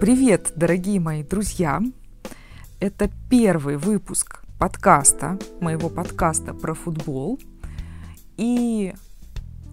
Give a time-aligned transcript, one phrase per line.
[0.00, 1.80] Привет, дорогие мои друзья!
[2.80, 7.40] Это первый выпуск подкаста, моего подкаста про футбол.
[8.36, 8.94] И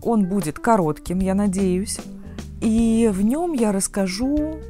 [0.02, 2.00] он будет коротким, я надеюсь.
[2.62, 4.62] И в нем я расскажу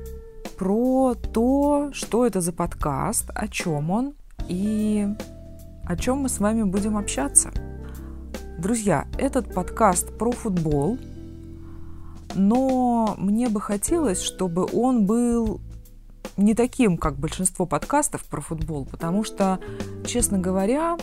[0.58, 4.16] про то, что это за подкаст, о чем он
[4.50, 5.08] и
[5.86, 7.52] о чем мы с вами будем общаться.
[8.58, 10.98] Друзья, этот подкаст про футбол,
[12.34, 15.62] но мне бы хотелось, чтобы он был
[16.38, 19.60] не таким, как большинство подкастов про футбол, потому что,
[20.06, 20.98] честно говоря,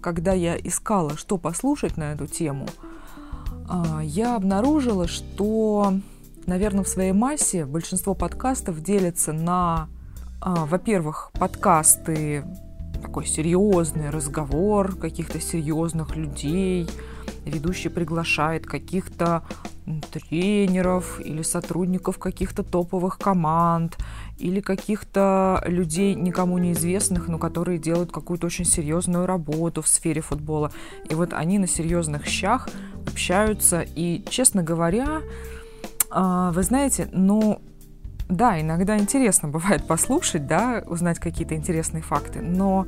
[0.00, 2.66] когда я искала, что послушать на эту тему,
[3.68, 5.94] а, я обнаружила, что,
[6.46, 9.88] наверное, в своей массе большинство подкастов делятся на,
[10.40, 12.44] а, во-первых, подкасты
[13.16, 16.86] такой серьезный разговор каких-то серьезных людей.
[17.46, 19.42] Ведущий приглашает каких-то
[20.12, 23.96] тренеров или сотрудников каких-то топовых команд
[24.36, 30.70] или каких-то людей никому неизвестных, но которые делают какую-то очень серьезную работу в сфере футбола.
[31.08, 32.68] И вот они на серьезных щах
[33.06, 33.80] общаются.
[33.80, 35.22] И, честно говоря,
[36.10, 37.62] а, вы знаете, ну,
[38.28, 42.86] да, иногда интересно бывает послушать, да, узнать какие-то интересные факты, но,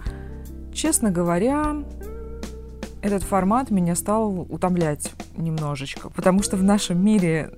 [0.78, 1.76] честно говоря,
[3.02, 7.50] этот формат меня стал утомлять немножечко, потому что в нашем мире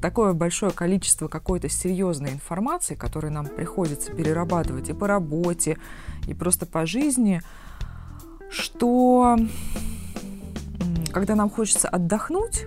[0.00, 5.76] такое большое количество какой-то серьезной информации, которую нам приходится перерабатывать и по работе,
[6.26, 7.42] и просто по жизни,
[8.48, 9.36] что
[11.12, 12.64] когда нам хочется отдохнуть,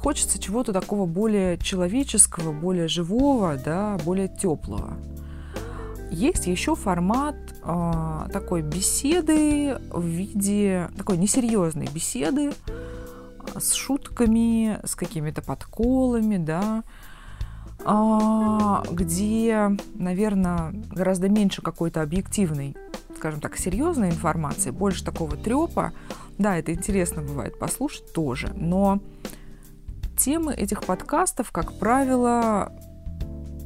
[0.00, 4.96] хочется чего-то такого более человеческого, более живого, да, более теплого.
[6.14, 7.34] Есть еще формат
[7.64, 12.52] э, такой беседы в виде такой несерьезной беседы
[13.52, 16.84] а, с шутками, с какими-то подколами, да,
[17.80, 22.76] э, где, наверное, гораздо меньше какой-то объективной,
[23.16, 25.92] скажем так, серьезной информации, больше такого трепа.
[26.38, 29.00] Да, это интересно бывает послушать тоже, но
[30.16, 32.72] темы этих подкастов, как правило,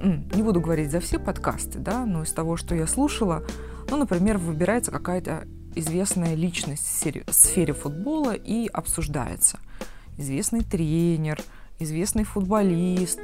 [0.01, 3.43] не буду говорить за все подкасты, да, но из того, что я слушала,
[3.91, 5.45] ну, например, выбирается какая-то
[5.75, 6.85] известная личность
[7.27, 9.59] в сфере футбола и обсуждается.
[10.17, 11.41] Известный тренер,
[11.79, 13.21] известный футболист.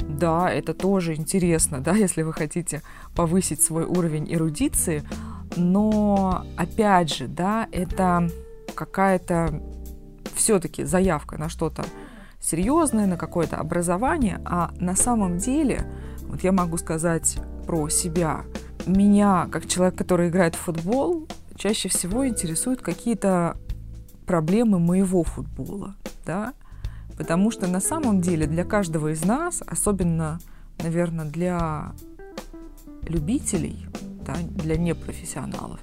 [0.00, 2.82] Да, это тоже интересно, да, если вы хотите
[3.14, 5.02] повысить свой уровень эрудиции,
[5.56, 8.28] но опять же, да, это
[8.74, 9.62] какая-то
[10.34, 11.84] все-таки заявка на что-то
[12.40, 15.86] серьезное, на какое-то образование, а на самом деле,
[16.32, 18.46] вот я могу сказать про себя,
[18.86, 23.58] меня, как человек, который играет в футбол, чаще всего интересуют какие-то
[24.26, 25.94] проблемы моего футбола,
[26.24, 26.54] да,
[27.18, 30.40] потому что на самом деле для каждого из нас, особенно,
[30.82, 31.92] наверное, для
[33.02, 33.86] любителей,
[34.24, 35.80] да, для непрофессионалов,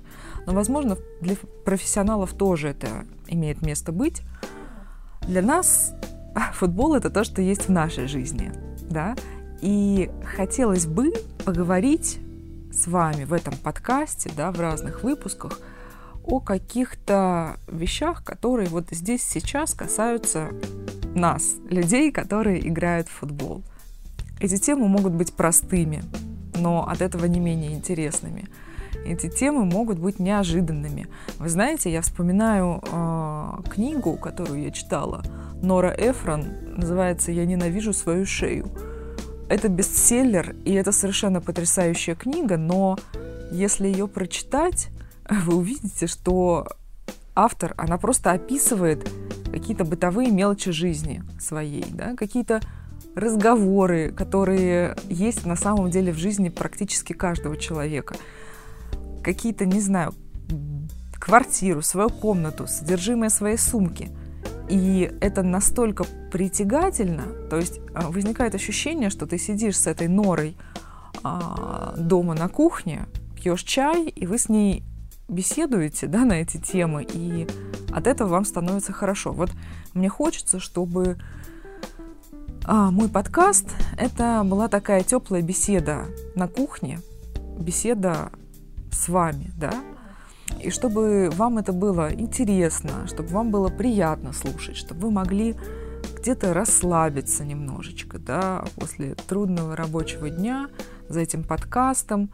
[0.48, 4.24] но, возможно, для профессионалов тоже это имеет место быть,
[5.28, 5.94] для нас
[6.54, 8.52] футбол это то, что есть в нашей жизни,
[8.90, 9.16] да,
[9.62, 11.12] и хотелось бы
[11.46, 12.20] поговорить
[12.72, 15.60] с вами в этом подкасте, да, в разных выпусках
[16.24, 20.50] о каких-то вещах, которые вот здесь сейчас касаются
[21.16, 23.64] нас, людей, которые играют в футбол.
[24.40, 26.04] Эти темы могут быть простыми,
[26.56, 28.48] но от этого не менее интересными.
[29.06, 31.08] Эти темы могут быть неожиданными.
[31.40, 35.24] Вы знаете, я вспоминаю э, книгу, которую я читала
[35.62, 38.68] Нора Эфрон, называется «Я ненавижу свою шею».
[39.50, 43.00] Это бестселлер, и это совершенно потрясающая книга, но
[43.52, 44.90] если ее прочитать,
[45.30, 46.68] вы увидите, что
[47.34, 49.12] автор, она просто описывает
[49.52, 52.62] какие-то бытовые мелочи жизни своей, да, какие-то
[53.16, 58.16] разговоры, которые есть на самом деле в жизни практически каждого человека.
[59.24, 60.14] Какие-то, не знаю,
[61.14, 64.10] квартиру, свою комнату, содержимое своей сумки–
[64.70, 70.56] и это настолько притягательно, то есть а, возникает ощущение, что ты сидишь с этой норой
[71.24, 74.84] а, дома на кухне, пьешь чай, и вы с ней
[75.28, 77.48] беседуете да, на эти темы, и
[77.92, 79.32] от этого вам становится хорошо.
[79.32, 79.52] Вот
[79.94, 81.18] мне хочется, чтобы
[82.64, 86.06] а, мой подкаст это была такая теплая беседа
[86.36, 87.00] на кухне,
[87.60, 88.32] беседа
[88.92, 89.74] с вами, да,
[90.62, 95.56] и чтобы вам это было интересно, чтобы вам было приятно слушать, чтобы вы могли
[96.20, 100.68] где-то расслабиться немножечко, да, после трудного рабочего дня
[101.08, 102.30] за этим подкастом.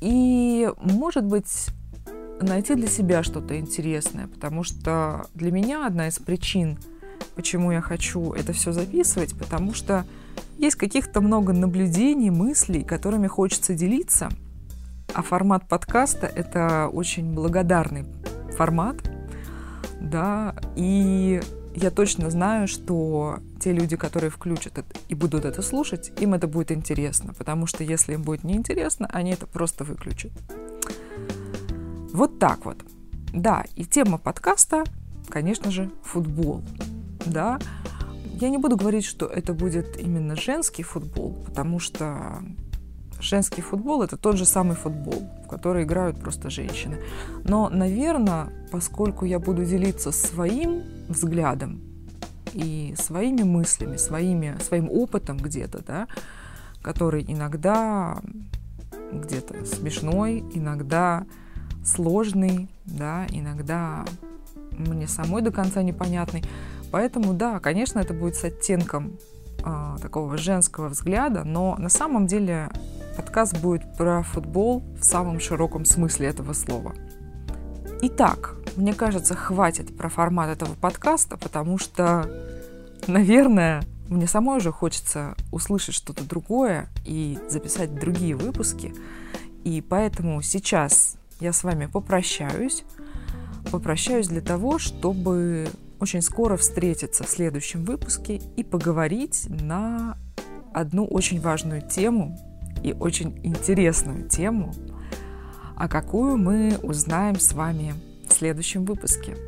[0.00, 1.68] И, может быть,
[2.40, 6.78] найти для себя что-то интересное, потому что для меня одна из причин
[7.34, 10.04] почему я хочу это все записывать, потому что
[10.58, 14.28] есть каких-то много наблюдений, мыслей, которыми хочется делиться.
[15.14, 18.04] А формат подкаста— это очень благодарный
[18.56, 18.96] формат,
[20.00, 21.40] да, и
[21.76, 26.48] я точно знаю, что те люди, которые включат это и будут это слушать, им это
[26.48, 30.32] будет интересно, потому что если им будет неинтересно, они это просто выключат.
[32.12, 32.78] Вот так вот.
[33.32, 34.84] Да, и тема подкаста,
[35.28, 36.62] конечно же, футбол.
[37.26, 37.58] Да,
[38.40, 42.42] я не буду говорить, что это будет именно женский футбол, потому что
[43.24, 46.98] женский футбол это тот же самый футбол, в который играют просто женщины.
[47.44, 51.80] Но, наверное, поскольку я буду делиться своим взглядом
[52.52, 56.06] и своими мыслями, своими, своим опытом где-то, да,
[56.82, 58.18] который иногда
[59.12, 61.24] где-то смешной, иногда
[61.84, 64.04] сложный, да, иногда
[64.72, 66.44] мне самой до конца непонятный.
[66.90, 69.12] Поэтому, да, конечно, это будет с оттенком
[69.64, 72.70] э, такого женского взгляда, но на самом деле
[73.16, 76.94] подкаст будет про футбол в самом широком смысле этого слова.
[78.02, 82.28] Итак, мне кажется, хватит про формат этого подкаста, потому что,
[83.06, 88.94] наверное, мне самой уже хочется услышать что-то другое и записать другие выпуски.
[89.64, 92.84] И поэтому сейчас я с вами попрощаюсь.
[93.70, 95.68] Попрощаюсь для того, чтобы
[96.04, 100.18] очень скоро встретиться в следующем выпуске и поговорить на
[100.74, 102.38] одну очень важную тему
[102.82, 104.74] и очень интересную тему,
[105.76, 107.94] а какую мы узнаем с вами
[108.28, 109.38] в следующем выпуске.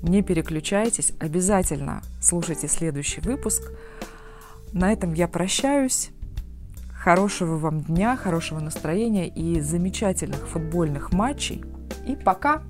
[0.00, 3.70] Не переключайтесь, обязательно слушайте следующий выпуск.
[4.72, 6.08] На этом я прощаюсь.
[6.90, 11.62] Хорошего вам дня, хорошего настроения и замечательных футбольных матчей.
[12.06, 12.62] И пока!